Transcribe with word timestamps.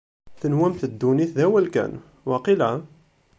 Tenwamt 0.39 0.87
ddunit 0.91 1.31
d 1.37 1.39
awal 1.45 1.67
kan, 1.75 1.93
waqila? 2.29 2.71